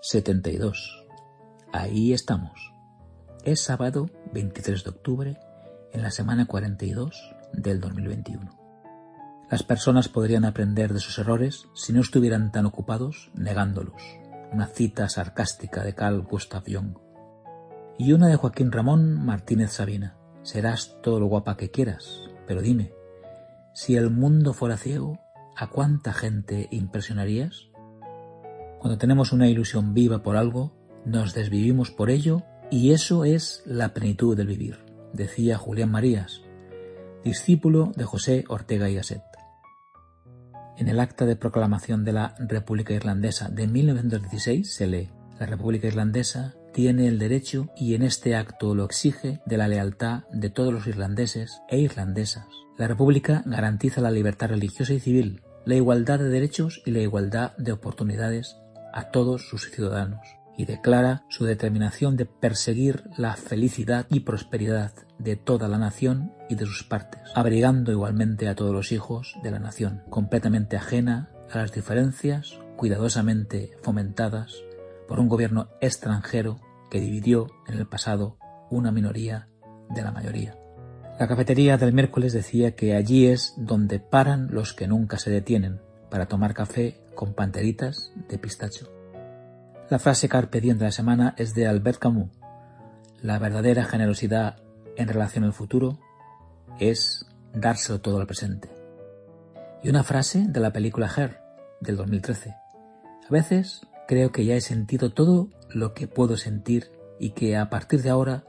[0.00, 1.06] 72.
[1.72, 2.72] Ahí estamos.
[3.44, 5.38] Es sábado 23 de octubre
[5.92, 8.48] en la semana 42 del 2021.
[9.50, 14.00] Las personas podrían aprender de sus errores si no estuvieran tan ocupados negándolos.
[14.52, 16.96] Una cita sarcástica de Carl Gustav Jung.
[17.98, 20.16] Y una de Joaquín Ramón Martínez Sabina.
[20.42, 22.92] Serás todo lo guapa que quieras, pero dime,
[23.74, 25.18] si el mundo fuera ciego,
[25.56, 27.67] ¿a cuánta gente impresionarías?
[28.78, 30.72] Cuando tenemos una ilusión viva por algo,
[31.04, 34.78] nos desvivimos por ello y eso es la plenitud del vivir,
[35.12, 36.42] decía Julián Marías,
[37.24, 39.22] discípulo de José Ortega y Gasset.
[40.76, 45.88] En el acta de proclamación de la República Irlandesa de 1916 se lee, la República
[45.88, 50.72] Irlandesa tiene el derecho y en este acto lo exige de la lealtad de todos
[50.72, 52.46] los irlandeses e irlandesas.
[52.76, 57.56] La República garantiza la libertad religiosa y civil, la igualdad de derechos y la igualdad
[57.56, 58.56] de oportunidades
[58.92, 60.20] a todos sus ciudadanos
[60.56, 66.56] y declara su determinación de perseguir la felicidad y prosperidad de toda la nación y
[66.56, 71.58] de sus partes, abrigando igualmente a todos los hijos de la nación, completamente ajena a
[71.58, 74.54] las diferencias cuidadosamente fomentadas
[75.06, 78.36] por un gobierno extranjero que dividió en el pasado
[78.70, 79.48] una minoría
[79.90, 80.56] de la mayoría.
[81.18, 85.80] La cafetería del miércoles decía que allí es donde paran los que nunca se detienen
[86.10, 88.92] para tomar café con panteritas de pistacho.
[89.90, 92.30] La frase carpe diem de la semana es de Albert Camus.
[93.20, 94.62] La verdadera generosidad
[94.96, 95.98] en relación al futuro
[96.78, 98.70] es dárselo todo al presente.
[99.82, 101.40] Y una frase de la película Her,
[101.80, 102.50] del 2013.
[102.50, 107.68] A veces creo que ya he sentido todo lo que puedo sentir y que a
[107.68, 108.44] partir de ahora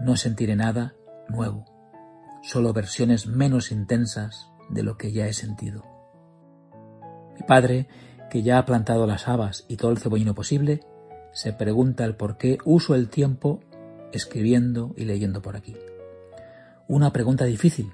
[0.00, 0.96] no sentiré nada
[1.28, 1.66] nuevo,
[2.42, 5.91] solo versiones menos intensas de lo que ya he sentido.
[7.34, 7.88] Mi padre
[8.30, 10.80] que ya ha plantado las habas y todo el cebollino posible,
[11.32, 13.60] se pregunta el por qué uso el tiempo
[14.12, 15.76] escribiendo y leyendo por aquí.
[16.88, 17.92] Una pregunta difícil,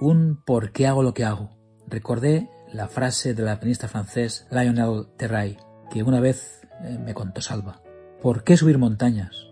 [0.00, 1.50] un por qué hago lo que hago.
[1.86, 5.56] Recordé la frase del alpinista francés Lionel Terray,
[5.90, 7.80] que una vez eh, me contó Salva.
[8.20, 9.48] ¿Por qué subir montañas?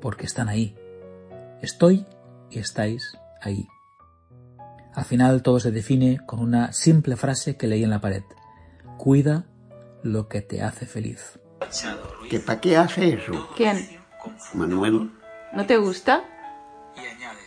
[0.00, 0.76] Porque están ahí.
[1.60, 2.06] Estoy
[2.50, 3.66] y estáis ahí.
[4.98, 8.24] Al final todo se define con una simple frase que leí en la pared.
[8.96, 9.44] Cuida
[10.02, 11.38] lo que te hace feliz.
[12.28, 13.48] ¿Que para qué hace eso?
[13.56, 14.00] ¿Quién?
[14.54, 15.12] Manuel.
[15.52, 16.24] ¿No te gusta?
[16.96, 17.38] Y añade,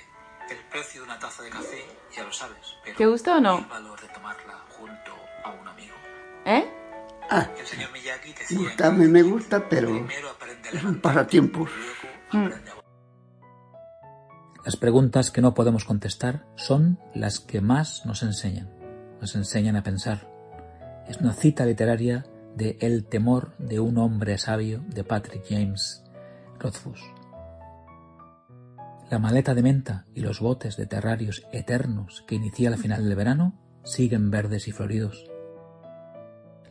[0.50, 1.84] el precio de una taza de café
[2.16, 3.58] ya lo sabes, pero ¿Te gusta o no?
[3.60, 5.12] el valor de tomarla junto
[5.44, 5.96] a un amigo.
[6.46, 6.66] ¿Eh?
[7.30, 11.02] Ah, El señor Miyagi decía gustarme me gusta, pero primero aprende a es un levantar,
[11.02, 11.70] pasatiempos.
[14.64, 18.70] Las preguntas que no podemos contestar son las que más nos enseñan.
[19.20, 20.30] Nos enseñan a pensar.
[21.08, 26.04] Es una cita literaria de El temor de un hombre sabio de Patrick James
[26.60, 27.02] Rothfuss.
[29.10, 33.16] La maleta de menta y los botes de terrarios eternos que inicia al final del
[33.16, 35.26] verano siguen verdes y floridos.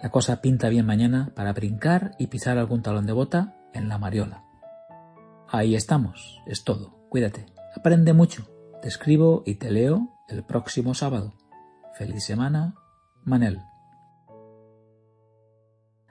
[0.00, 3.98] La cosa pinta bien mañana para brincar y pisar algún talón de bota en la
[3.98, 4.44] mariola.
[5.48, 6.94] Ahí estamos, es todo.
[7.08, 7.46] Cuídate.
[7.76, 8.46] Aprende mucho.
[8.82, 11.34] Te escribo y te leo el próximo sábado.
[11.94, 12.74] Feliz semana,
[13.24, 13.60] Manel.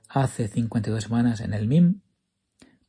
[0.07, 2.01] Hace 52 semanas en el MIM,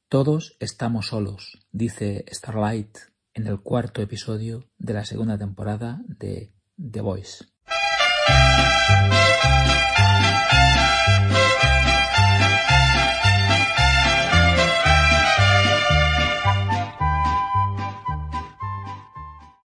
[0.09, 2.97] todos estamos solos, dice Starlight
[3.35, 7.45] en el cuarto episodio de la segunda temporada de The Voice.